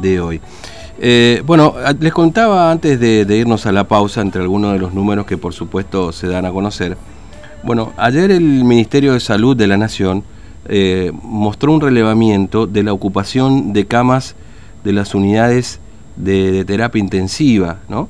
de 0.00 0.20
hoy. 0.20 0.40
Eh, 1.00 1.42
bueno, 1.46 1.74
les 2.00 2.12
contaba 2.12 2.72
antes 2.72 2.98
de, 2.98 3.36
irnos 3.36 3.66
a 3.66 3.72
la 3.72 3.86
pausa 3.86 4.20
entre 4.20 4.42
algunos 4.42 4.72
de 4.72 4.80
los 4.80 4.92
números 4.94 5.26
que 5.26 5.38
por 5.38 5.54
supuesto 5.54 6.12
se 6.12 6.26
dan 6.26 6.44
a 6.44 6.50
conocer. 6.50 6.96
Bueno, 7.62 7.92
ayer 7.96 8.30
el 8.30 8.64
Ministerio 8.64 9.12
de 9.12 9.20
Salud 9.20 9.56
de 9.56 9.66
la 9.66 9.76
Nación 9.76 10.24
eh, 10.68 11.12
mostró 11.22 11.72
un 11.72 11.80
relevamiento 11.80 12.66
de 12.66 12.82
la 12.82 12.92
ocupación 12.92 13.72
de 13.72 13.86
camas 13.86 14.34
de 14.84 14.92
las 14.92 15.14
unidades 15.14 15.80
de, 16.16 16.64
terapia 16.64 17.00
intensiva, 17.00 17.78
¿no? 17.88 18.08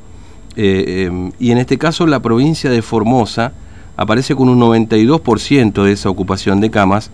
Eh, 0.57 1.07
em, 1.07 1.31
y 1.39 1.51
en 1.51 1.59
este 1.59 1.79
caso 1.79 2.07
la 2.07 2.21
provincia 2.21 2.71
de 2.71 2.83
Formosa 2.83 3.53
aparece 3.97 4.35
con 4.35 4.49
un 4.49 4.61
92% 4.61 5.85
de 5.85 5.93
esa 5.93 6.09
ocupación 6.09 6.61
de 6.61 6.71
camas, 6.71 7.11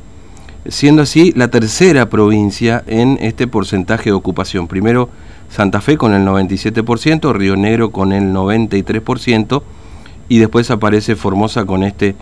siendo 0.67 1.03
así 1.03 1.33
la 1.37 1.49
tercera 1.49 2.09
provincia 2.09 2.83
en 2.87 3.19
este 3.21 3.47
porcentaje 3.47 4.11
de 4.11 4.13
ocupación. 4.13 4.67
Primero 4.67 5.09
Santa 5.51 5.81
Fe 5.81 5.97
con 5.97 6.15
el 6.15 6.27
97%, 6.27 7.33
Río 7.35 7.57
Negro 7.57 7.91
con 7.91 8.13
el 8.13 8.33
93% 8.33 9.63
y 10.29 10.39
después 10.39 10.71
aparece 10.71 11.17
Formosa 11.17 11.65
con 11.65 11.83
este 11.83 12.17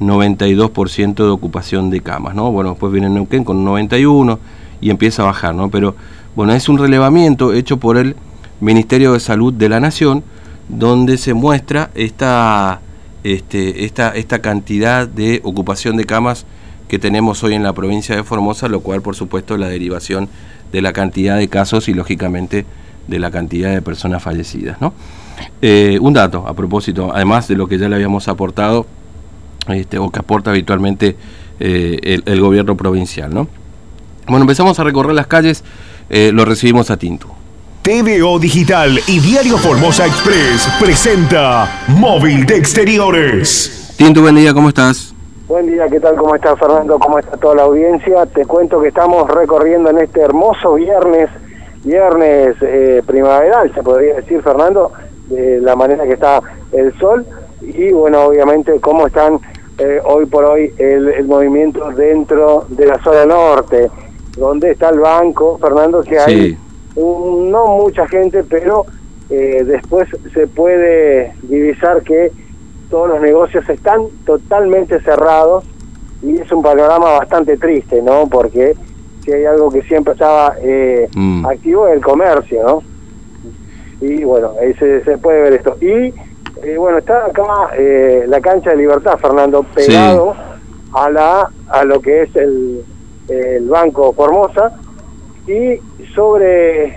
92% 0.00 1.14
de 1.14 1.28
ocupación 1.28 1.90
de 1.90 2.00
camas, 2.00 2.34
¿no? 2.34 2.52
Bueno, 2.52 2.70
después 2.70 2.92
viene 2.92 3.08
Neuquén 3.08 3.44
con 3.44 3.64
91 3.64 4.38
y 4.80 4.90
empieza 4.90 5.22
a 5.22 5.26
bajar, 5.26 5.54
¿no? 5.54 5.70
Pero 5.70 5.96
bueno, 6.34 6.52
es 6.52 6.68
un 6.68 6.78
relevamiento 6.78 7.54
hecho 7.54 7.78
por 7.78 7.96
el 7.96 8.14
Ministerio 8.60 9.14
de 9.14 9.20
Salud 9.20 9.52
de 9.52 9.68
la 9.68 9.80
Nación 9.80 10.22
donde 10.68 11.16
se 11.16 11.32
muestra 11.32 11.90
esta, 11.94 12.80
este, 13.24 13.84
esta, 13.84 14.10
esta 14.10 14.40
cantidad 14.40 15.08
de 15.08 15.40
ocupación 15.44 15.96
de 15.96 16.04
camas 16.04 16.44
que 16.88 16.98
tenemos 16.98 17.42
hoy 17.42 17.54
en 17.54 17.62
la 17.62 17.72
provincia 17.72 18.14
de 18.14 18.24
Formosa, 18.24 18.68
lo 18.68 18.80
cual 18.80 19.02
por 19.02 19.16
supuesto 19.16 19.56
la 19.56 19.68
derivación 19.68 20.28
de 20.72 20.82
la 20.82 20.92
cantidad 20.92 21.36
de 21.36 21.48
casos 21.48 21.88
y 21.88 21.94
lógicamente 21.94 22.64
de 23.06 23.18
la 23.18 23.30
cantidad 23.30 23.72
de 23.72 23.82
personas 23.82 24.22
fallecidas. 24.22 24.80
¿no? 24.80 24.92
Eh, 25.62 25.98
un 26.00 26.12
dato 26.12 26.46
a 26.46 26.54
propósito, 26.54 27.12
además 27.14 27.48
de 27.48 27.56
lo 27.56 27.66
que 27.66 27.78
ya 27.78 27.88
le 27.88 27.96
habíamos 27.96 28.28
aportado 28.28 28.86
este, 29.68 29.98
o 29.98 30.10
que 30.10 30.20
aporta 30.20 30.50
habitualmente 30.50 31.16
eh, 31.60 32.20
el, 32.24 32.40
gobierno 32.40 32.76
provincial. 32.76 33.32
¿no? 33.32 33.48
Bueno, 34.26 34.42
empezamos 34.42 34.78
a 34.78 34.84
recorrer 34.84 35.14
las 35.14 35.26
calles, 35.26 35.64
eh, 36.10 36.30
lo 36.32 36.44
recibimos 36.44 36.90
a 36.90 36.96
Tinto. 36.96 37.28
TVO 37.82 38.40
Digital 38.40 39.00
y 39.06 39.20
Diario 39.20 39.58
Formosa 39.58 40.06
Express 40.06 40.68
presenta 40.80 41.84
Móvil 41.88 42.44
de 42.44 42.56
Exteriores. 42.56 43.94
Tinto, 43.96 44.22
buen 44.22 44.34
día, 44.34 44.52
¿cómo 44.52 44.68
estás? 44.68 45.15
Buen 45.48 45.66
día, 45.66 45.86
¿qué 45.88 46.00
tal? 46.00 46.16
¿Cómo 46.16 46.34
está 46.34 46.56
Fernando? 46.56 46.98
¿Cómo 46.98 47.20
está 47.20 47.36
toda 47.36 47.54
la 47.54 47.62
audiencia? 47.62 48.26
Te 48.26 48.44
cuento 48.46 48.80
que 48.80 48.88
estamos 48.88 49.30
recorriendo 49.30 49.90
en 49.90 49.98
este 49.98 50.20
hermoso 50.20 50.74
viernes, 50.74 51.30
viernes 51.84 52.56
eh, 52.62 53.00
primaveral, 53.06 53.72
se 53.72 53.80
podría 53.80 54.16
decir, 54.16 54.42
Fernando, 54.42 54.90
de 55.28 55.60
la 55.60 55.76
manera 55.76 56.02
que 56.02 56.14
está 56.14 56.42
el 56.72 56.92
sol 56.98 57.24
y 57.60 57.92
bueno, 57.92 58.24
obviamente 58.24 58.80
cómo 58.80 59.06
están 59.06 59.38
eh, 59.78 60.00
hoy 60.04 60.26
por 60.26 60.44
hoy 60.46 60.72
el, 60.78 61.24
movimiento 61.26 61.92
dentro 61.92 62.64
de 62.68 62.86
la 62.86 63.00
zona 63.04 63.24
norte, 63.24 63.88
donde 64.36 64.72
está 64.72 64.88
el 64.88 64.98
banco, 64.98 65.58
Fernando, 65.58 66.02
que 66.02 66.18
hay 66.18 66.58
no 66.96 67.66
mucha 67.68 68.08
gente, 68.08 68.42
pero 68.42 68.84
eh, 69.30 69.62
después 69.64 70.08
se 70.34 70.48
puede 70.48 71.34
divisar 71.42 72.02
que 72.02 72.32
todos 72.90 73.08
los 73.08 73.20
negocios 73.20 73.68
están 73.68 74.02
totalmente 74.24 75.00
cerrados 75.00 75.64
y 76.22 76.38
es 76.38 76.50
un 76.52 76.62
panorama 76.62 77.18
bastante 77.18 77.56
triste, 77.56 78.00
¿no? 78.02 78.26
Porque 78.28 78.74
si 79.24 79.32
hay 79.32 79.44
algo 79.44 79.70
que 79.70 79.82
siempre 79.82 80.12
estaba 80.12 80.54
eh, 80.60 81.08
mm. 81.14 81.46
activo 81.46 81.88
es 81.88 81.94
el 81.94 82.02
comercio, 82.02 82.62
¿no? 82.62 82.82
Y 84.00 84.24
bueno, 84.24 84.52
ahí 84.60 84.74
se, 84.74 85.18
puede 85.18 85.42
ver 85.42 85.52
esto. 85.54 85.76
Y 85.80 86.12
eh, 86.62 86.76
bueno, 86.78 86.98
está 86.98 87.26
acá 87.26 87.42
eh, 87.76 88.24
la 88.28 88.40
cancha 88.40 88.70
de 88.70 88.76
Libertad, 88.76 89.18
Fernando, 89.18 89.62
pegado 89.62 90.34
a 90.92 91.10
la 91.10 91.50
a 91.68 91.84
lo 91.84 92.00
que 92.00 92.22
es 92.22 92.36
el, 92.36 92.84
el 93.28 93.68
Banco 93.68 94.12
Formosa 94.12 94.72
y 95.46 95.80
sobre 96.14 96.96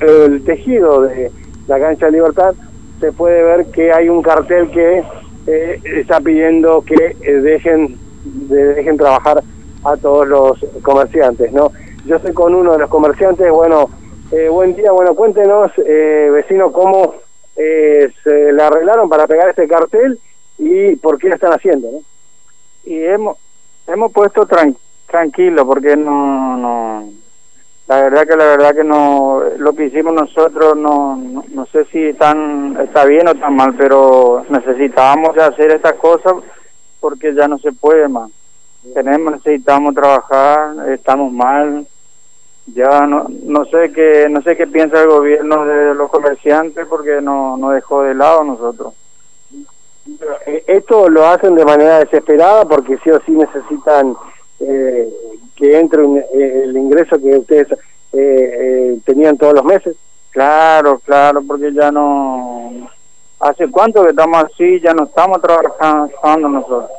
el 0.00 0.44
tejido 0.44 1.02
de 1.02 1.30
la 1.66 1.78
cancha 1.78 2.06
de 2.06 2.12
Libertad 2.12 2.54
se 3.00 3.12
puede 3.12 3.42
ver 3.42 3.66
que 3.66 3.92
hay 3.92 4.08
un 4.08 4.22
cartel 4.22 4.70
que 4.70 5.02
eh, 5.46 5.80
está 5.84 6.20
pidiendo 6.20 6.82
que 6.82 7.16
eh, 7.20 7.32
dejen 7.34 7.98
dejen 8.24 8.96
trabajar 8.96 9.42
a 9.84 9.96
todos 9.96 10.28
los 10.28 10.58
comerciantes, 10.82 11.52
¿no? 11.52 11.72
Yo 12.06 12.16
estoy 12.16 12.32
con 12.32 12.54
uno 12.54 12.72
de 12.72 12.78
los 12.78 12.88
comerciantes, 12.88 13.50
bueno, 13.50 13.90
eh, 14.30 14.48
buen 14.48 14.76
día, 14.76 14.92
bueno, 14.92 15.14
cuéntenos, 15.16 15.72
vecino, 15.76 16.70
cómo 16.70 17.14
se 17.54 18.52
le 18.52 18.62
arreglaron 18.62 19.08
para 19.08 19.26
pegar 19.26 19.48
este 19.48 19.66
cartel 19.66 20.18
y 20.58 20.94
por 20.96 21.18
qué 21.18 21.28
lo 21.28 21.34
están 21.34 21.52
haciendo. 21.52 21.88
Y 22.84 23.02
hemos 23.02 23.36
hemos 23.88 24.12
puesto 24.12 24.46
tranquilo 25.06 25.66
porque 25.66 25.96
no 25.96 27.08
la 27.88 28.00
verdad 28.02 28.26
que 28.26 28.36
la 28.36 28.44
verdad 28.44 28.74
que 28.74 28.84
no 28.84 29.42
lo 29.58 29.72
que 29.74 29.86
hicimos 29.86 30.14
nosotros 30.14 30.76
no, 30.76 31.16
no, 31.16 31.66
sé 31.66 31.84
si 31.86 32.12
tan 32.14 32.76
está 32.80 33.04
bien 33.04 33.28
o 33.28 33.34
tan 33.34 33.56
mal 33.56 33.74
pero 33.76 34.44
necesitábamos 34.48 35.36
hacer 35.36 35.72
estas 35.72 35.94
cosas 35.94 36.34
porque 37.00 37.34
ya 37.34 37.48
no 37.48 37.58
se 37.58 37.72
puede 37.72 38.08
más 38.08 38.30
tenemos 38.94 39.32
necesitamos 39.32 39.94
trabajar 39.94 40.88
estamos 40.90 41.32
mal. 41.32 41.86
Ya 42.66 43.06
no 43.06 43.26
no 43.44 43.64
sé 43.64 43.92
qué 43.92 44.28
no 44.30 44.40
sé 44.42 44.56
qué 44.56 44.66
piensa 44.66 45.00
el 45.02 45.08
gobierno 45.08 45.64
de 45.64 45.94
los 45.94 46.10
comerciantes 46.10 46.86
porque 46.86 47.20
no 47.20 47.56
nos 47.56 47.74
dejó 47.74 48.02
de 48.02 48.14
lado 48.14 48.44
nosotros. 48.44 48.94
Eh, 50.46 50.64
esto 50.66 51.08
lo 51.08 51.26
hacen 51.26 51.54
de 51.54 51.64
manera 51.64 51.98
desesperada 51.98 52.64
porque 52.64 52.98
sí 52.98 53.10
o 53.10 53.20
sí 53.22 53.32
necesitan 53.32 54.14
eh, 54.62 55.08
que 55.56 55.78
entre 55.78 56.02
eh, 56.02 56.62
el 56.64 56.76
ingreso 56.76 57.20
que 57.20 57.36
ustedes 57.38 57.70
eh, 57.72 57.76
eh, 58.12 58.98
tenían 59.04 59.36
todos 59.36 59.54
los 59.54 59.64
meses. 59.64 59.96
Claro, 60.30 60.98
claro, 61.04 61.42
porque 61.46 61.72
ya 61.72 61.90
no... 61.90 62.90
¿Hace 63.38 63.70
cuánto 63.70 64.02
que 64.02 64.10
estamos 64.10 64.44
así? 64.44 64.80
Ya 64.80 64.94
no 64.94 65.04
estamos 65.04 65.40
trabajando 65.42 66.48
nosotros. 66.48 66.90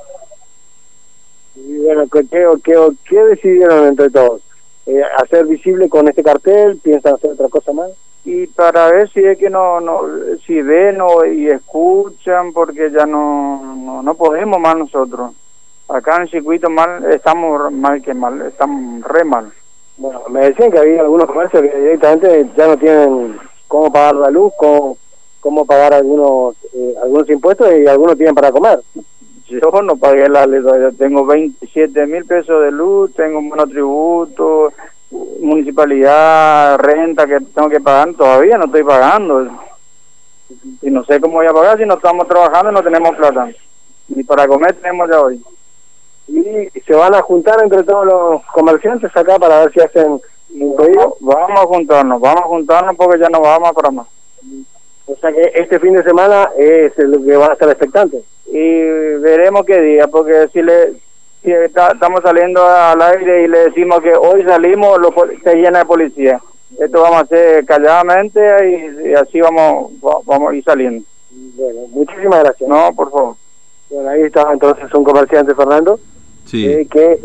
Y 1.55 1.77
bueno, 1.79 2.05
¿qué, 2.11 2.25
qué, 2.63 2.87
qué 3.05 3.23
decidieron 3.23 3.87
entre 3.87 4.09
todos? 4.09 4.41
¿Hacer 5.17 5.45
visible 5.45 5.87
con 5.87 6.07
este 6.09 6.21
cartel? 6.21 6.77
¿Piensan 6.83 7.15
hacer 7.15 7.31
otra 7.31 7.47
cosa 7.47 7.71
más? 7.71 7.91
Y 8.25 8.47
para 8.47 8.91
ver 8.91 9.09
si 9.11 9.21
es 9.21 9.37
que 9.37 9.49
no, 9.49 9.79
no 9.79 10.01
si 10.45 10.61
ven 10.61 10.99
o, 11.01 11.25
y 11.25 11.49
escuchan, 11.49 12.51
porque 12.51 12.91
ya 12.91 13.05
no, 13.05 13.75
no, 13.77 14.03
no 14.03 14.13
podemos 14.15 14.59
más 14.59 14.77
nosotros 14.77 15.31
acá 15.87 16.15
en 16.17 16.21
el 16.23 16.29
circuito 16.29 16.69
mal, 16.69 17.03
estamos 17.11 17.71
mal 17.71 18.01
que 18.01 18.13
mal, 18.13 18.41
estamos 18.41 19.03
re 19.03 19.23
mal. 19.23 19.51
Bueno, 19.97 20.21
me 20.29 20.41
decían 20.41 20.71
que 20.71 20.79
había 20.79 21.01
algunos 21.01 21.27
comercios 21.27 21.61
que 21.61 21.79
directamente 21.79 22.49
ya 22.57 22.67
no 22.67 22.77
tienen 22.77 23.37
cómo 23.67 23.91
pagar 23.91 24.15
la 24.15 24.29
luz, 24.31 24.53
cómo, 24.57 24.97
cómo 25.39 25.65
pagar 25.65 25.93
algunos 25.93 26.55
eh, 26.73 26.95
algunos 27.01 27.29
impuestos 27.29 27.71
y 27.73 27.87
algunos 27.87 28.17
tienen 28.17 28.35
para 28.35 28.51
comer. 28.51 28.79
Yo 29.47 29.59
no 29.83 29.97
pagué 29.97 30.27
la 30.29 30.47
luz, 30.47 30.97
tengo 30.97 31.25
27 31.25 32.07
mil 32.07 32.25
pesos 32.25 32.63
de 32.63 32.71
luz, 32.71 33.13
tengo 33.13 33.39
un 33.39 33.69
tributo, 33.69 34.73
municipalidad, 35.41 36.79
renta 36.79 37.27
que 37.27 37.39
tengo 37.39 37.69
que 37.69 37.81
pagar, 37.81 38.13
todavía 38.15 38.57
no 38.57 38.65
estoy 38.65 38.83
pagando. 38.83 39.47
Y 40.81 40.89
no 40.89 41.03
sé 41.03 41.19
cómo 41.19 41.35
voy 41.35 41.45
a 41.45 41.53
pagar 41.53 41.77
si 41.77 41.85
no 41.85 41.95
estamos 41.95 42.27
trabajando 42.27 42.71
y 42.71 42.73
no 42.73 42.81
tenemos 42.81 43.15
plata. 43.15 43.49
Ni 44.07 44.23
para 44.23 44.47
comer 44.47 44.75
tenemos 44.75 45.09
ya 45.09 45.21
hoy 45.21 45.43
y 46.27 46.79
se 46.81 46.93
van 46.93 47.13
a 47.15 47.21
juntar 47.21 47.61
entre 47.61 47.83
todos 47.83 48.05
los 48.05 48.45
comerciantes 48.53 49.15
acá 49.15 49.37
para 49.37 49.59
ver 49.61 49.73
si 49.73 49.81
hacen 49.81 50.19
un 50.59 50.75
pedido. 50.75 51.17
Vamos 51.19 51.59
a 51.59 51.65
juntarnos, 51.65 52.21
vamos 52.21 52.41
a 52.41 52.47
juntarnos 52.47 52.95
porque 52.95 53.19
ya 53.19 53.29
no 53.29 53.41
vamos 53.41 53.71
para 53.73 53.91
más. 53.91 54.07
O 55.05 55.15
sea 55.17 55.33
que 55.33 55.51
este 55.55 55.79
fin 55.79 55.93
de 55.93 56.03
semana 56.03 56.49
es 56.57 56.97
lo 56.97 57.23
que 57.23 57.35
van 57.35 57.51
a 57.51 57.53
estar 57.53 57.69
expectantes. 57.69 58.23
Y 58.45 58.81
veremos 59.19 59.65
qué 59.65 59.81
día, 59.81 60.07
porque 60.07 60.47
si 60.53 60.61
le 60.61 60.93
si 61.43 61.51
estamos 61.51 62.21
saliendo 62.23 62.63
al 62.65 63.01
aire 63.01 63.43
y 63.43 63.47
le 63.47 63.65
decimos 63.65 63.99
que 63.99 64.15
hoy 64.15 64.43
salimos, 64.43 64.97
lo, 64.99 65.13
se 65.43 65.55
llena 65.55 65.79
de 65.79 65.85
policía. 65.85 66.41
Esto 66.79 67.01
vamos 67.01 67.17
a 67.17 67.23
hacer 67.23 67.65
calladamente 67.65 68.39
y, 69.05 69.13
así 69.13 69.41
vamos, 69.41 69.91
vamos 70.25 70.51
a 70.51 70.55
ir 70.55 70.63
saliendo. 70.63 71.03
Bueno, 71.31 71.81
muchísimas 71.89 72.43
gracias. 72.43 72.69
No, 72.69 72.93
por 72.95 73.11
favor. 73.11 73.35
Bueno, 73.89 74.09
ahí 74.09 74.21
está 74.21 74.51
entonces 74.53 74.91
un 74.93 75.03
comerciante, 75.03 75.53
Fernando. 75.53 75.99
Sí. 76.53 76.65
Eh, 76.65 76.87
que 76.89 77.19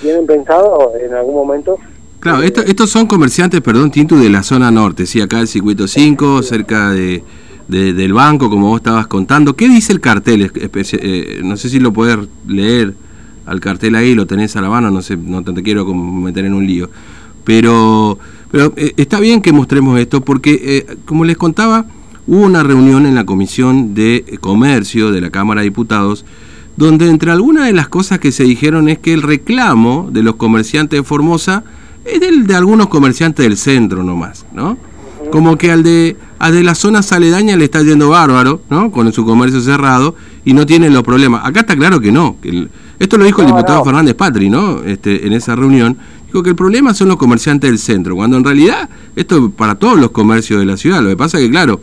tienen 0.00 0.26
pensado 0.26 0.94
en 1.00 1.14
algún 1.14 1.34
momento 1.34 1.78
Claro, 2.26 2.42
estos 2.42 2.90
son 2.90 3.06
comerciantes, 3.06 3.60
perdón, 3.60 3.92
Tintu, 3.92 4.16
de 4.16 4.28
la 4.28 4.42
zona 4.42 4.70
norte, 4.72 5.06
sí, 5.06 5.20
acá 5.20 5.38
el 5.38 5.46
circuito 5.46 5.86
5, 5.86 6.42
cerca 6.42 6.90
de, 6.90 7.22
del 7.68 8.12
banco, 8.12 8.50
como 8.50 8.66
vos 8.66 8.80
estabas 8.80 9.06
contando. 9.06 9.54
¿Qué 9.54 9.68
dice 9.68 9.92
el 9.92 10.00
cartel? 10.00 10.50
Eh, 10.52 11.40
no 11.44 11.56
sé 11.56 11.68
si 11.68 11.78
lo 11.78 11.92
podés 11.92 12.18
leer 12.48 12.94
al 13.44 13.60
cartel 13.60 13.94
ahí, 13.94 14.16
lo 14.16 14.26
tenés 14.26 14.56
a 14.56 14.60
la 14.60 14.68
mano, 14.68 14.90
no 14.90 15.02
sé, 15.02 15.16
no 15.16 15.44
te 15.44 15.62
quiero 15.62 15.84
meter 15.94 16.46
en 16.46 16.54
un 16.54 16.66
lío. 16.66 16.90
Pero, 17.44 18.18
Pero 18.50 18.72
eh, 18.76 18.92
está 18.96 19.20
bien 19.20 19.40
que 19.40 19.52
mostremos 19.52 19.96
esto 20.00 20.20
porque, 20.22 20.58
eh, 20.64 20.96
como 21.04 21.24
les 21.24 21.36
contaba, 21.36 21.86
hubo 22.26 22.44
una 22.44 22.64
reunión 22.64 23.06
en 23.06 23.14
la 23.14 23.24
Comisión 23.24 23.94
de 23.94 24.38
Comercio 24.40 25.12
de 25.12 25.20
la 25.20 25.30
Cámara 25.30 25.60
de 25.60 25.66
Diputados, 25.66 26.24
donde 26.76 27.08
entre 27.08 27.30
algunas 27.30 27.66
de 27.66 27.72
las 27.72 27.88
cosas 27.88 28.18
que 28.18 28.32
se 28.32 28.44
dijeron 28.44 28.88
es 28.88 28.98
que 28.98 29.12
el 29.12 29.22
reclamo 29.22 30.08
de 30.10 30.22
los 30.22 30.36
comerciantes 30.36 31.00
de 31.00 31.04
Formosa 31.04 31.64
es 32.04 32.20
del 32.20 32.46
de 32.46 32.54
algunos 32.54 32.88
comerciantes 32.88 33.44
del 33.44 33.56
centro 33.56 34.02
nomás, 34.02 34.46
¿no? 34.52 34.76
Como 35.32 35.58
que 35.58 35.72
al 35.72 35.82
de, 35.82 36.16
al 36.38 36.52
de 36.52 36.62
la 36.62 36.74
zona 36.74 37.00
aledañas 37.10 37.58
le 37.58 37.64
está 37.64 37.82
yendo 37.82 38.10
bárbaro, 38.10 38.60
¿no? 38.70 38.92
Con 38.92 39.12
su 39.12 39.24
comercio 39.24 39.60
cerrado 39.60 40.14
y 40.44 40.52
no 40.52 40.66
tienen 40.66 40.92
los 40.92 41.02
problemas. 41.02 41.44
Acá 41.44 41.60
está 41.60 41.74
claro 41.74 42.00
que 42.00 42.12
no. 42.12 42.36
Que 42.40 42.68
esto 43.00 43.18
lo 43.18 43.24
dijo 43.24 43.40
el 43.40 43.48
diputado 43.48 43.84
Fernández 43.84 44.14
Patri, 44.14 44.48
¿no? 44.48 44.82
Este, 44.84 45.26
en 45.26 45.32
esa 45.32 45.56
reunión. 45.56 45.96
Dijo 46.26 46.42
que 46.42 46.50
el 46.50 46.56
problema 46.56 46.94
son 46.94 47.08
los 47.08 47.16
comerciantes 47.16 47.68
del 47.70 47.78
centro, 47.78 48.14
cuando 48.14 48.36
en 48.36 48.44
realidad 48.44 48.88
esto 49.16 49.46
es 49.46 49.52
para 49.56 49.74
todos 49.74 49.98
los 49.98 50.10
comercios 50.10 50.60
de 50.60 50.66
la 50.66 50.76
ciudad. 50.76 51.02
Lo 51.02 51.08
que 51.08 51.16
pasa 51.16 51.38
es 51.38 51.44
que, 51.44 51.50
claro, 51.50 51.80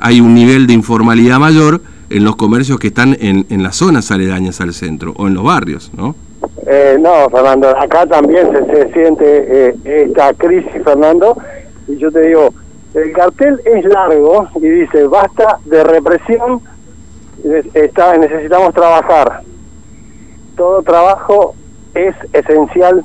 hay 0.00 0.20
un 0.20 0.34
nivel 0.34 0.66
de 0.66 0.72
informalidad 0.72 1.38
mayor 1.38 1.82
en 2.10 2.24
los 2.24 2.36
comercios 2.36 2.78
que 2.78 2.88
están 2.88 3.16
en, 3.20 3.46
en 3.50 3.62
las 3.62 3.76
zonas 3.76 4.10
aledañas 4.10 4.60
al 4.60 4.72
centro 4.72 5.12
o 5.16 5.26
en 5.26 5.34
los 5.34 5.44
barrios, 5.44 5.90
¿no? 5.96 6.14
Eh, 6.66 6.98
no, 7.00 7.28
Fernando, 7.30 7.68
acá 7.68 8.06
también 8.06 8.50
se, 8.52 8.92
siente 8.92 9.68
eh, 9.68 9.74
esta 9.84 10.34
crisis, 10.34 10.82
Fernando, 10.84 11.36
y 11.86 11.96
yo 11.96 12.10
te 12.10 12.20
digo, 12.22 12.52
el 12.94 13.12
cartel 13.12 13.60
es 13.64 13.84
largo 13.84 14.48
y 14.56 14.68
dice, 14.68 15.06
basta 15.06 15.58
de 15.64 15.84
represión, 15.84 16.60
está, 17.74 18.16
necesitamos 18.16 18.74
trabajar. 18.74 19.42
Todo 20.56 20.82
trabajo 20.82 21.54
es 21.94 22.14
esencial 22.32 23.04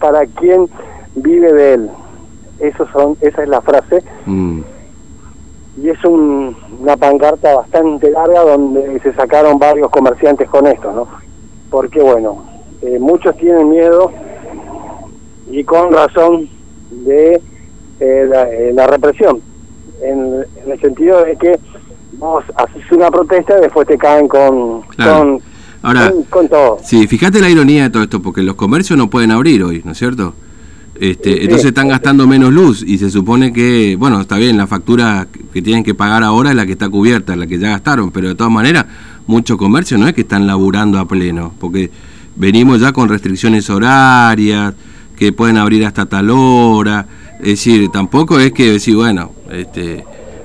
para 0.00 0.26
quien 0.26 0.68
vive 1.14 1.52
de 1.52 1.74
él. 1.74 1.90
Eso 2.58 2.88
son, 2.92 3.16
esa 3.20 3.42
es 3.42 3.48
la 3.48 3.60
frase. 3.60 4.02
Mm. 4.24 4.60
Y 5.82 5.90
es 5.90 6.02
una 6.04 6.96
pancarta 6.96 7.54
bastante 7.54 8.10
larga 8.10 8.42
donde 8.42 8.98
se 9.00 9.12
sacaron 9.12 9.58
varios 9.58 9.90
comerciantes 9.90 10.48
con 10.48 10.66
esto, 10.66 10.90
¿no? 10.92 11.08
Porque 11.70 12.00
bueno, 12.00 12.44
eh, 12.82 12.98
muchos 12.98 13.36
tienen 13.36 13.68
miedo 13.68 14.10
y 15.50 15.64
con 15.64 15.92
razón 15.92 16.48
de 16.90 17.34
eh, 17.34 17.40
eh, 18.00 18.70
la, 18.74 18.86
represión, 18.86 19.40
en, 20.02 20.44
el 20.66 20.80
sentido 20.80 21.24
de 21.24 21.36
que 21.36 21.58
vos 22.12 22.44
haces 22.56 22.90
una 22.92 23.10
protesta 23.10 23.58
y 23.58 23.62
después 23.62 23.86
te 23.86 23.98
caen 23.98 24.28
con, 24.28 24.82
con, 24.82 25.40
Ahora, 25.82 26.12
con, 26.30 26.48
todo. 26.48 26.78
Sí, 26.82 27.06
fíjate 27.06 27.40
la 27.40 27.48
ironía 27.48 27.84
de 27.84 27.90
todo 27.90 28.02
esto, 28.02 28.20
porque 28.20 28.42
los 28.42 28.56
comercios 28.56 28.98
no 28.98 29.08
pueden 29.08 29.30
abrir 29.30 29.62
hoy, 29.62 29.82
¿no 29.84 29.92
es 29.92 29.98
cierto? 29.98 30.34
Este, 30.98 31.42
entonces 31.44 31.66
están 31.66 31.88
gastando 31.88 32.26
menos 32.26 32.52
luz 32.52 32.82
y 32.82 32.96
se 32.98 33.10
supone 33.10 33.52
que, 33.52 33.96
bueno, 33.96 34.20
está 34.20 34.36
bien, 34.36 34.56
la 34.56 34.66
factura 34.66 35.28
que 35.52 35.60
tienen 35.60 35.84
que 35.84 35.94
pagar 35.94 36.22
ahora 36.22 36.50
es 36.50 36.56
la 36.56 36.64
que 36.64 36.72
está 36.72 36.88
cubierta, 36.88 37.36
la 37.36 37.46
que 37.46 37.58
ya 37.58 37.70
gastaron, 37.70 38.10
pero 38.10 38.28
de 38.28 38.34
todas 38.34 38.52
maneras, 38.52 38.86
muchos 39.26 39.58
comercios 39.58 40.00
no 40.00 40.08
es 40.08 40.14
que 40.14 40.22
están 40.22 40.46
laburando 40.46 40.98
a 40.98 41.06
pleno, 41.06 41.52
porque 41.60 41.90
venimos 42.36 42.80
ya 42.80 42.92
con 42.92 43.08
restricciones 43.08 43.68
horarias, 43.68 44.74
que 45.16 45.32
pueden 45.32 45.58
abrir 45.58 45.84
hasta 45.84 46.06
tal 46.06 46.30
hora, 46.30 47.06
es 47.40 47.46
decir, 47.46 47.90
tampoco 47.90 48.38
es 48.38 48.52
que 48.52 48.72
decir, 48.72 48.96
bueno, 48.96 49.32
este, 49.50 50.04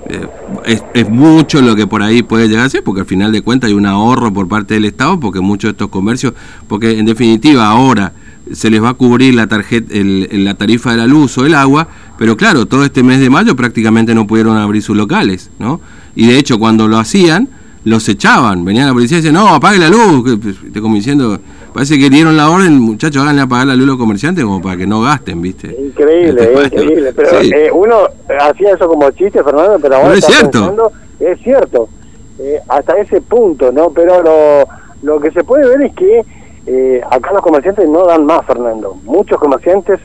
eh, 0.10 0.80
es, 0.94 1.10
mucho 1.10 1.62
lo 1.62 1.76
que 1.76 1.88
por 1.88 2.02
ahí 2.02 2.24
puede 2.24 2.50
llegar 2.50 2.66
a 2.66 2.70
ser, 2.70 2.84
porque 2.84 3.02
al 3.02 3.08
final 3.08 3.32
de 3.32 3.42
cuentas 3.42 3.70
hay 3.70 3.74
un 3.74 3.86
ahorro 3.86 4.34
por 4.34 4.48
parte 4.48 4.74
del 4.74 4.86
Estado, 4.86 5.20
porque 5.20 5.40
muchos 5.40 5.70
de 5.70 5.72
estos 5.72 5.90
comercios, 5.90 6.34
porque 6.68 6.98
en 6.98 7.06
definitiva 7.06 7.68
ahora 7.70 8.14
se 8.54 8.70
les 8.70 8.84
va 8.84 8.90
a 8.90 8.94
cubrir 8.94 9.34
la 9.36 9.48
tarjeta, 9.48 9.94
la 9.94 10.54
tarifa 10.56 10.92
de 10.92 10.98
la 10.98 11.08
luz 11.08 11.38
o 11.38 11.46
el 11.46 11.56
agua, 11.56 11.88
pero 12.18 12.38
claro, 12.38 12.66
todo 12.66 12.86
este 12.86 13.04
mes 13.04 13.20
de 13.20 13.30
mayo 13.30 13.56
prácticamente 13.56 14.14
no 14.16 14.28
pudieron 14.28 14.58
abrir 14.58 14.82
sus 14.82 14.96
locales, 14.96 15.50
¿no? 15.60 15.82
Y 16.16 16.28
de 16.28 16.38
hecho 16.38 16.60
cuando 16.60 16.88
lo 16.88 16.98
hacían, 16.98 17.50
los 17.84 18.08
echaban, 18.10 18.64
venían 18.64 18.88
la 18.88 18.94
policía 18.94 19.18
y 19.18 19.22
decían, 19.22 19.36
no, 19.36 19.48
apague 19.48 19.80
la 19.80 19.90
luz, 19.90 20.40
te 20.72 20.82
como 20.82 20.96
diciendo, 20.96 21.40
Parece 21.74 21.98
que 21.98 22.10
dieron 22.10 22.36
la 22.36 22.50
orden, 22.50 22.80
muchachos, 22.80 23.22
háganle 23.22 23.44
apagar 23.44 23.68
la 23.68 23.76
luz 23.76 23.86
a 23.86 23.88
los 23.92 23.98
comerciantes 23.98 24.44
como 24.44 24.62
para 24.62 24.76
que 24.76 24.86
no 24.86 25.02
gasten, 25.02 25.42
¿viste? 25.42 25.74
Increíble, 25.80 26.52
este, 26.54 26.82
increíble. 26.82 27.14
Pero 27.14 27.30
eh, 27.40 27.72
uno 27.72 27.96
hacía 28.42 28.74
eso 28.74 28.88
como 28.90 29.10
chiste, 29.12 29.42
Fernando, 29.42 29.80
pero 29.82 29.96
ahora 29.96 30.16
es 30.16 30.26
cierto. 30.26 30.92
es 31.20 31.40
cierto, 31.40 31.88
eh, 32.40 32.60
hasta 32.68 32.98
ese 32.98 33.22
punto, 33.22 33.72
¿no? 33.72 33.90
Pero 33.92 34.22
lo, 34.22 34.68
lo 35.02 35.22
que 35.22 35.32
se 35.32 35.46
puede 35.46 35.66
ver 35.66 35.84
es 35.84 35.96
que 35.96 36.26
eh, 36.66 37.02
acá 37.10 37.34
los 37.34 37.42
comerciantes 37.42 37.88
no 37.90 38.06
dan 38.06 38.26
más, 38.26 38.46
Fernando. 38.46 38.96
Muchos 39.04 39.40
comerciantes 39.40 40.00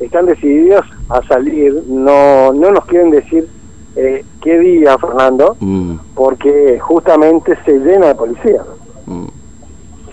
están 0.00 0.26
decididos 0.26 0.84
a 1.08 1.22
salir, 1.22 1.82
no, 1.86 2.52
no 2.52 2.72
nos 2.72 2.84
quieren 2.86 3.10
decir 3.10 3.48
eh, 3.96 4.24
qué 4.42 4.58
día, 4.58 4.98
Fernando, 4.98 5.56
mm. 5.60 5.96
porque 6.14 6.78
justamente 6.80 7.56
se 7.64 7.78
llena 7.78 8.08
de 8.08 8.14
policía. 8.14 8.62
Mm 9.06 9.26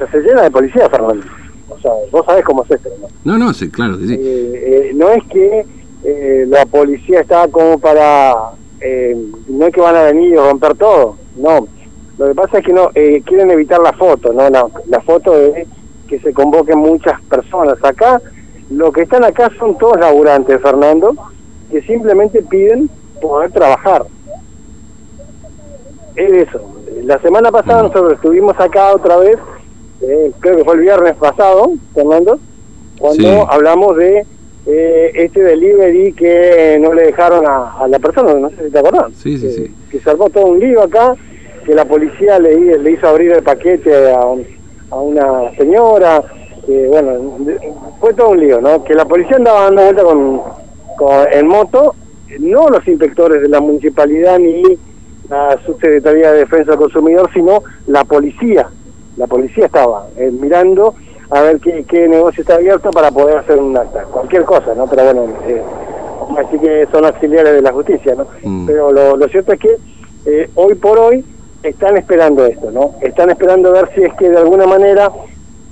se 0.09 0.21
llena 0.21 0.43
de 0.43 0.51
policía, 0.51 0.89
Fernando. 0.89 1.25
O 1.69 1.79
sea, 1.79 1.91
vos 2.11 2.25
sabés 2.25 2.43
cómo 2.43 2.63
es 2.63 2.71
esto, 2.71 2.89
¿no? 3.01 3.07
No, 3.23 3.38
no, 3.38 3.53
sí, 3.53 3.69
claro, 3.69 3.97
sí. 3.97 4.13
Eh, 4.13 4.19
eh, 4.19 4.91
no 4.95 5.09
es 5.09 5.23
que 5.25 5.65
eh, 6.03 6.45
la 6.47 6.65
policía 6.65 7.21
está 7.21 7.47
como 7.47 7.79
para... 7.79 8.33
no 9.47 9.65
es 9.65 9.73
que 9.73 9.81
van 9.81 9.95
a 9.95 10.03
venir 10.03 10.33
y 10.33 10.35
romper 10.35 10.75
todo, 10.75 11.17
no. 11.38 11.67
Lo 12.17 12.27
que 12.27 12.35
pasa 12.35 12.59
es 12.59 12.65
que 12.65 12.73
no 12.73 12.89
quieren 13.25 13.49
evitar 13.51 13.81
la 13.81 13.93
foto, 13.93 14.31
¿no? 14.33 14.49
La, 14.49 14.67
la 14.88 15.01
foto 15.01 15.31
de 15.31 15.65
que 16.12 16.19
se 16.19 16.34
convoquen 16.34 16.78
muchas 16.78 17.22
personas. 17.22 17.81
Acá, 17.81 18.22
lo 18.69 18.92
que 18.92 19.04
están 19.04 19.24
acá 19.24 19.50
son 19.58 19.78
todos 19.78 19.98
laburantes, 19.98 20.62
Fernando, 20.62 21.16
que 21.72 21.81
simplemente 21.84 22.42
piden 22.42 22.90
poder 23.22 23.50
trabajar. 23.52 24.04
Es 26.18 26.50
eso. 26.50 26.62
La 27.04 27.18
semana 27.19 27.50
pasada 27.50 27.84
nosotros 27.84 28.12
estuvimos 28.12 28.60
acá 28.60 28.94
otra 28.94 29.16
vez 29.16 29.38
eh, 30.02 30.31
creo 30.42 30.58
que 30.58 30.63
fue 30.66 30.75
el 30.75 30.81
viernes 30.81 31.16
pasado, 31.16 31.74
Fernando, 31.94 32.40
cuando 33.00 33.50
hablamos 33.50 33.96
de 33.96 34.25
eh, 34.66 35.12
este 35.16 35.42
delivery 35.42 36.12
que 36.12 36.78
no 36.81 36.94
le 36.94 37.04
dejaron 37.04 37.46
a, 37.48 37.88
la 37.88 38.00
persona, 38.00 38.34
no 38.34 38.50
sé 38.50 38.66
si 38.66 38.72
te 38.72 38.80
acordás. 38.80 39.13
Sí, 39.16 39.38
sí, 39.38 39.50
sí. 39.52 39.75
Que 39.90 40.00
salvó 40.00 40.30
todo 40.30 40.48
un 40.48 40.60
lío 40.60 40.81
acá, 40.81 41.16
que 41.66 41.74
la 41.74 41.86
policía 41.86 42.38
le, 42.38 42.80
le 42.80 42.92
hizo 42.92 43.08
abrir 43.08 43.31
el 43.31 43.44
paquete 43.44 44.12
a, 44.12 44.25
a 44.91 44.95
una 44.95 45.51
señora, 45.57 46.23
que 46.65 46.88
bueno, 46.88 47.38
fue 47.99 48.13
todo 48.13 48.29
un 48.29 48.39
lío, 48.39 48.61
¿no? 48.61 48.83
Que 48.83 48.93
la 48.93 49.05
policía 49.05 49.38
andaba 49.38 49.63
dando 49.63 49.83
vuelta 49.83 50.03
con, 50.03 50.41
con, 50.97 51.33
en 51.33 51.47
moto, 51.47 51.95
no 52.39 52.67
los 52.67 52.88
inspectores 52.88 53.41
de 53.41 53.49
la 53.49 53.60
municipalidad 53.60 54.38
ni 54.38 54.63
la 55.29 55.57
subsecretaría 55.65 56.31
de 56.31 56.39
Defensa 56.39 56.71
del 56.71 56.79
Consumidor, 56.79 57.29
sino 57.33 57.63
la 57.88 58.03
policía 58.03 58.69
la 59.17 59.27
policía 59.27 59.65
estaba 59.65 60.07
eh, 60.17 60.31
mirando 60.31 60.95
a 61.29 61.41
ver 61.41 61.60
qué, 61.60 61.86
qué, 61.88 62.07
negocio 62.07 62.41
está 62.41 62.55
abierto 62.55 62.91
para 62.91 63.12
poder 63.12 63.38
hacer 63.38 63.57
un 63.57 63.77
acta, 63.77 64.03
cualquier 64.03 64.43
cosa, 64.43 64.74
¿no? 64.75 64.88
Pero 64.88 65.05
bueno, 65.05 65.25
eh, 65.48 65.62
así 66.38 66.57
que 66.60 66.88
son 66.91 67.05
auxiliares 67.05 67.53
de 67.53 67.62
la 67.62 67.71
justicia, 67.71 68.15
¿no? 68.15 68.25
Mm. 68.43 68.65
Pero 68.65 68.91
lo, 68.91 69.27
cierto 69.29 69.53
es 69.53 69.60
que 69.60 69.77
eh, 70.25 70.50
hoy 70.55 70.75
por 70.75 71.00
hoy 71.00 71.24
están 71.63 71.98
esperando 71.98 72.46
esto, 72.46 72.72
¿no? 72.72 72.96
Están 73.01 73.30
esperando 73.30 73.72
ver 73.72 73.89
si 73.96 74.03
es 74.03 74.13
que 74.15 74.30
de 74.30 74.38
alguna 74.38 74.65
manera 74.65 75.12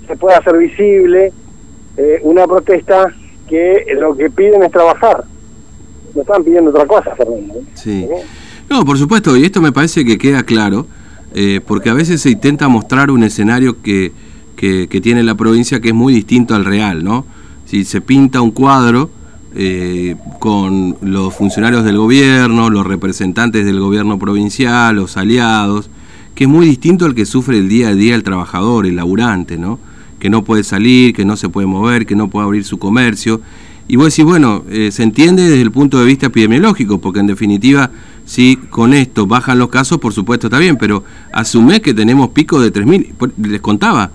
se 0.08 0.16
puede 0.16 0.36
hacer 0.36 0.58
visible 0.58 1.32
una 2.22 2.48
protesta 2.48 3.14
que 3.48 3.86
lo 4.00 4.16
que 4.16 4.30
piden 4.30 4.64
es 4.64 4.72
trabajar. 4.72 5.26
No 6.16 6.22
están 6.22 6.44
pidiendo 6.44 6.70
otra 6.70 6.86
cosa, 6.86 7.14
Fernando. 7.16 7.62
Sí. 7.74 8.08
No, 8.70 8.86
por 8.86 8.98
supuesto, 8.98 9.36
y 9.36 9.44
esto 9.44 9.62
me 9.62 9.72
parece 9.72 10.06
que 10.06 10.18
queda 10.18 10.44
claro 10.44 10.86
eh, 11.34 11.62
porque 11.66 11.90
a 11.90 11.94
veces 11.94 12.22
se 12.22 12.32
intenta 12.32 12.68
mostrar 12.68 13.12
un 13.12 13.24
escenario 13.24 13.82
que, 13.82 14.12
que, 14.56 14.88
tiene 15.02 15.24
la 15.24 15.36
provincia 15.36 15.80
que 15.80 15.90
es 15.90 15.94
muy 15.94 16.14
distinto 16.14 16.56
al 16.56 16.66
real, 16.66 17.04
¿no? 17.04 17.26
Si 17.66 17.86
se 17.86 18.02
pinta 18.02 18.42
un 18.42 18.52
cuadro 18.52 19.10
eh, 19.56 20.16
con 20.40 20.98
los 21.02 21.34
funcionarios 21.34 21.84
del 21.84 21.98
gobierno, 21.98 22.70
los 22.70 22.86
representantes 22.86 23.66
del 23.66 23.80
gobierno 23.80 24.20
provincial, 24.20 24.96
los 24.96 25.18
aliados, 25.18 25.90
que 26.36 26.44
es 26.46 26.50
muy 26.50 26.66
distinto 26.66 27.06
al 27.06 27.16
que 27.16 27.26
sufre 27.26 27.58
el 27.58 27.68
día 27.68 27.90
a 27.90 27.94
día 27.94 28.16
el 28.16 28.24
trabajador, 28.24 28.86
el 28.86 28.96
laburante, 28.96 29.58
¿no? 29.58 29.80
Que 30.20 30.30
no 30.30 30.44
puede 30.44 30.64
salir, 30.64 31.14
que 31.14 31.26
no 31.26 31.36
se 31.36 31.50
puede 31.50 31.68
mover, 31.68 32.06
que 32.06 32.16
no 32.16 32.30
puede 32.30 32.46
abrir 32.46 32.64
su 32.64 32.78
comercio. 32.78 33.42
Y 33.88 33.96
vos 33.96 34.08
decís, 34.08 34.26
bueno, 34.26 34.64
eh, 34.70 34.92
se 34.92 35.04
entiende 35.04 35.44
desde 35.44 35.62
el 35.62 35.72
punto 35.72 36.00
de 36.00 36.06
vista 36.06 36.28
epidemiológico, 36.28 37.02
porque 37.02 37.20
en 37.20 37.28
definitiva 37.28 37.90
si 38.30 38.58
con 38.58 38.94
esto 38.94 39.26
bajan 39.26 39.58
los 39.58 39.70
casos, 39.70 39.98
por 39.98 40.14
supuesto 40.14 40.46
está 40.48 40.60
bien, 40.60 40.78
pero 40.78 41.04
asume 41.34 41.82
que 41.82 41.96
tenemos 41.96 42.30
pico 42.30 42.62
de 42.62 42.72
3.000. 42.72 43.32
Les 43.48 43.60
contaba, 43.60 44.12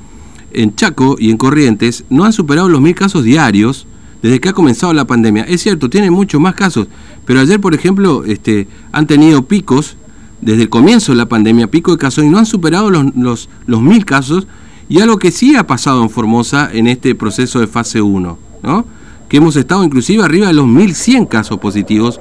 en 0.53 0.77
Chaco 0.77 1.17
y 1.19 1.31
en 1.31 1.37
Corrientes 1.37 2.05
no 2.11 2.25
han 2.25 2.33
superado 2.33 2.69
los 2.69 2.81
1.000 2.81 2.95
casos 2.95 3.25
diarios 3.25 3.89
desde 4.25 4.41
que 4.41 4.49
ha 4.49 4.55
comenzado 4.55 4.95
la 4.95 5.05
pandemia. 5.05 5.43
Es 5.43 5.61
cierto, 5.61 5.91
tienen 5.91 6.11
muchos 6.11 6.41
más 6.41 6.55
casos, 6.55 6.87
pero 7.27 7.41
ayer, 7.41 7.61
por 7.61 7.75
ejemplo, 7.75 8.25
este, 8.25 8.67
han 8.91 9.07
tenido 9.07 9.43
picos 9.43 9.99
desde 10.41 10.63
el 10.63 10.71
comienzo 10.71 11.13
de 11.13 11.19
la 11.19 11.29
pandemia, 11.29 11.67
pico 11.67 11.91
de 11.91 11.99
casos, 11.99 12.25
y 12.25 12.31
no 12.31 12.39
han 12.39 12.47
superado 12.47 12.89
los, 12.91 13.51
1.000 13.69 14.05
casos, 14.07 14.47
y 14.89 15.03
algo 15.03 15.19
que 15.19 15.31
sí 15.31 15.57
ha 15.57 15.67
pasado 15.67 16.03
en 16.03 16.09
Formosa 16.09 16.71
en 16.73 16.87
este 16.87 17.15
proceso 17.15 17.61
de 17.61 17.67
fase 17.67 18.01
1, 18.01 18.39
¿no? 18.63 18.87
que 19.29 19.37
hemos 19.37 19.57
estado 19.57 19.85
inclusive 19.85 20.23
arriba 20.23 20.47
de 20.47 20.55
los 20.55 20.65
1.100 20.65 21.29
casos 21.29 21.59
positivos 21.59 22.19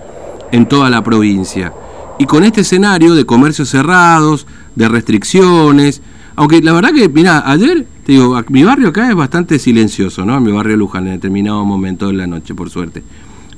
en 0.52 0.68
toda 0.68 0.90
la 0.90 1.06
provincia. 1.06 1.72
Y 2.20 2.26
con 2.26 2.44
este 2.44 2.62
escenario 2.62 3.16
de 3.16 3.26
comercios 3.26 3.70
cerrados, 3.70 4.46
de 4.76 4.90
restricciones, 4.90 6.02
aunque 6.36 6.62
la 6.62 6.74
verdad 6.74 6.92
que, 6.94 7.10
mira, 7.10 7.44
ayer, 7.50 7.86
te 8.06 8.14
digo, 8.14 8.42
mi 8.50 8.64
barrio 8.64 8.90
acá 8.90 9.10
es 9.10 9.16
bastante 9.16 9.60
silencioso, 9.60 10.26
¿no? 10.26 10.40
Mi 10.40 10.52
barrio 10.52 10.78
Luján, 10.78 11.08
en 11.08 11.14
determinado 11.14 11.64
momento 11.66 12.08
de 12.08 12.14
la 12.14 12.28
noche, 12.28 12.56
por 12.56 12.70
suerte. 12.70 13.04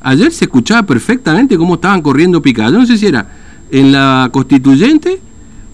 Ayer 0.01 0.32
se 0.32 0.46
escuchaba 0.46 0.84
perfectamente 0.84 1.58
cómo 1.58 1.75
estaban 1.75 2.01
corriendo 2.01 2.41
picadas. 2.41 2.74
Yo 2.74 2.79
no 2.79 2.86
sé 2.86 2.98
si 2.98 3.08
era 3.08 3.27
en 3.72 3.91
la 3.91 4.29
constituyente 4.32 5.20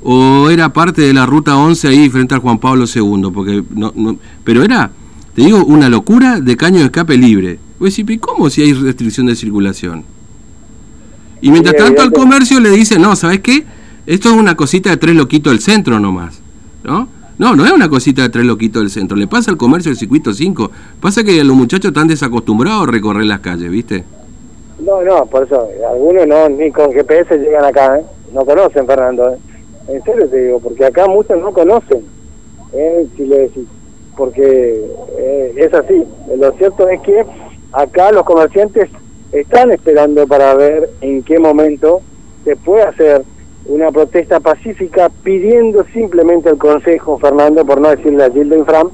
o 0.04 0.50
era 0.50 0.74
parte 0.74 1.02
de 1.02 1.14
la 1.14 1.26
ruta 1.26 1.58
11 1.58 1.88
ahí 1.88 2.10
frente 2.10 2.34
al 2.34 2.42
Juan 2.42 2.58
Pablo 2.58 2.86
II, 2.86 3.30
porque 3.34 3.64
no, 3.76 3.92
no, 3.96 4.18
pero 4.44 4.64
era, 4.64 4.92
te 5.36 5.44
digo, 5.44 5.64
una 5.66 5.90
locura 5.90 6.40
de 6.40 6.58
caño 6.58 6.80
de 6.80 6.86
escape 6.86 7.18
libre. 7.18 7.60
Pues 7.78 7.98
¿y 7.98 8.18
cómo 8.18 8.50
si 8.50 8.62
hay 8.62 8.74
restricción 8.74 9.26
de 9.26 9.36
circulación? 9.36 10.04
Y 11.42 11.52
mientras 11.52 11.76
tanto 11.76 12.02
al 12.02 12.12
comercio 12.12 12.60
le 12.60 12.70
dice, 12.70 13.00
no, 13.00 13.16
¿sabes 13.16 13.40
qué? 13.40 13.66
Esto 14.06 14.30
es 14.30 14.36
una 14.36 14.56
cosita 14.56 14.90
de 14.92 14.98
tres 14.98 15.16
loquitos 15.16 15.52
del 15.52 15.62
centro 15.62 16.00
nomás, 16.00 16.41
¿no? 16.84 17.08
No, 17.38 17.56
no 17.56 17.66
es 17.66 17.72
una 17.72 17.90
cosita 17.90 18.22
de 18.22 18.30
tres 18.30 18.46
loquitos 18.46 18.84
del 18.84 18.92
centro. 18.92 19.18
Le 19.18 19.28
pasa 19.28 19.50
al 19.50 19.58
comercio 19.58 19.90
del 19.90 19.98
circuito 19.98 20.32
5. 20.32 20.70
Pasa 21.02 21.24
que 21.24 21.44
los 21.44 21.56
muchachos 21.56 21.90
están 21.90 22.08
desacostumbrados 22.08 22.88
a 22.88 22.92
recorrer 22.92 23.26
las 23.26 23.40
calles, 23.40 23.72
¿viste? 23.72 24.04
No, 24.80 25.02
no, 25.02 25.26
por 25.26 25.44
eso, 25.44 25.68
algunos 25.92 26.28
no, 26.28 26.50
ni 26.50 26.72
con 26.72 26.92
GPS 26.92 27.38
llegan 27.38 27.66
acá, 27.66 28.00
¿eh? 28.00 28.04
No 28.34 28.46
conocen, 28.46 28.86
Fernando, 28.86 29.32
¿eh? 29.32 29.38
En 29.88 30.04
serio 30.04 30.28
te 30.28 30.46
digo, 30.46 30.60
porque 30.60 30.86
acá 30.86 31.08
muchos 31.08 31.40
no 31.40 31.52
conocen, 31.52 32.04
¿eh? 32.74 33.08
Si 33.16 33.26
le 33.26 33.40
decís, 33.40 33.68
porque 34.16 34.86
eh, 35.18 35.54
es 35.58 35.74
así. 35.74 36.04
Lo 36.38 36.52
cierto 36.54 36.88
es 36.90 37.02
que 37.02 37.24
acá 37.72 38.12
los 38.12 38.24
comerciantes 38.24 38.90
están 39.32 39.72
esperando 39.72 40.28
para 40.28 40.54
ver 40.56 40.90
en 41.02 41.24
qué 41.24 41.40
momento 41.40 42.02
se 42.44 42.56
puede 42.56 42.84
hacer 42.84 43.24
una 43.66 43.92
protesta 43.92 44.40
pacífica 44.40 45.10
pidiendo 45.24 45.84
simplemente 45.94 46.50
al 46.50 46.58
Consejo, 46.58 47.18
Fernando, 47.20 47.66
por 47.66 47.80
no 47.80 47.90
decirle 47.90 48.24
a 48.24 48.32
Gildo 48.32 48.58
Infram, 48.58 48.90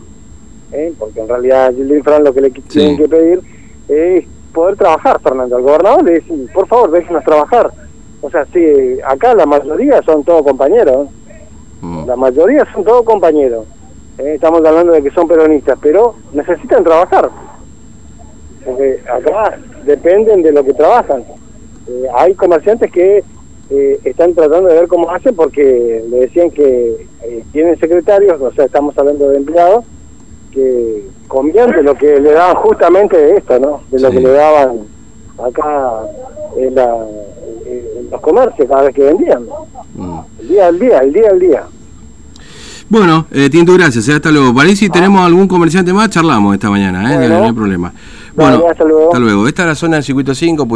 ¿eh? 0.71 0.93
porque 1.00 1.21
en 1.21 1.27
realidad 1.27 1.67
a 1.67 1.74
Gildo 1.74 1.95
Infram 1.95 2.24
lo 2.24 2.33
que 2.33 2.41
le 2.41 2.50
tienen 2.51 2.97
que 2.97 3.07
pedir 3.07 3.41
es 3.88 4.25
poder 4.53 4.75
trabajar, 4.75 5.19
Fernando. 5.21 5.55
Al 5.55 5.62
gobernador 5.62 6.03
le 6.03 6.19
dicen, 6.19 6.50
por 6.53 6.67
favor, 6.67 6.91
déjenos 6.91 7.24
trabajar. 7.24 7.71
O 8.21 8.29
sea, 8.29 8.45
sí, 8.51 8.65
acá 9.07 9.33
la 9.36 9.45
mayoría 9.45 10.01
son 10.01 10.24
todos 10.24 10.43
compañeros. 10.43 11.07
Mm. 11.81 12.05
La 12.05 12.15
mayoría 12.15 12.65
son 12.74 12.83
todos 12.83 13.03
compañeros. 13.03 13.65
¿eh? 14.17 14.33
estamos 14.36 14.65
hablando 14.65 14.93
de 14.93 15.03
que 15.03 15.12
son 15.12 15.27
peronistas, 15.27 15.77
pero 15.81 16.15
necesitan 16.33 16.83
trabajar. 16.83 17.29
Porque 18.65 19.00
acá 19.09 19.57
dependen 19.86 20.41
de 20.41 20.51
lo 20.51 20.63
que 20.63 20.74
trabajan. 20.74 21.24
Eh, 21.88 22.07
hay 22.15 22.33
comerciantes 22.33 22.91
que 22.91 23.24
eh, 23.69 24.00
están 24.03 24.33
tratando 24.33 24.69
de 24.69 24.75
ver 24.75 24.88
cómo 24.88 25.12
hacen 25.12 25.36
porque 25.36 26.03
le 26.09 26.17
decían 26.19 26.51
que 26.51 27.07
eh, 27.24 27.43
tienen 27.51 27.77
secretarios, 27.79 28.39
o 28.41 28.51
sea, 28.53 28.65
estamos 28.65 28.97
hablando 28.97 29.29
de 29.29 29.38
empleados, 29.38 29.83
que 30.51 31.03
comían 31.27 31.71
de 31.71 31.83
lo 31.83 31.95
que 31.95 32.19
le 32.19 32.31
daban 32.31 32.55
justamente 32.55 33.17
de 33.17 33.38
esto, 33.38 33.59
¿no? 33.59 33.81
De 33.91 34.00
lo 34.00 34.09
que 34.09 34.21
le 34.21 34.31
daban 34.31 34.79
acá 35.38 36.01
en, 36.57 36.75
los 38.09 38.21
comercios 38.21 38.67
cada 38.69 38.83
vez 38.83 38.95
que 38.95 39.03
vendían. 39.03 39.43
Mm. 39.95 40.19
El 40.39 40.47
día 40.47 40.67
al 40.67 40.79
día, 40.79 40.97
el 41.00 41.13
día 41.13 41.29
al 41.29 41.39
día. 41.39 41.63
Bueno, 42.89 43.25
eh, 43.31 43.50
Tinto, 43.50 43.74
gracias. 43.74 44.07
Hasta 44.07 44.31
luego. 44.31 44.53
Para 44.53 44.69
si 44.69 44.89
tenemos 44.89 45.25
algún 45.25 45.47
comerciante 45.47 45.91
más, 45.91 46.09
charlamos 46.09 46.53
esta 46.53 46.69
mañana, 46.69 47.13
¿eh? 47.13 47.27
no 47.27 47.43
hay 47.43 47.51
problema. 47.51 47.93
Bueno, 48.33 48.63
hasta 48.69 48.86
luego. 48.86 49.07
Hasta 49.07 49.19
luego. 49.19 49.47
Esta 49.47 49.63
es 49.63 49.67
la 49.67 49.75
zona 49.75 49.95
del 49.97 50.03
circuito 50.03 50.33
5, 50.33 50.65
pues 50.67 50.75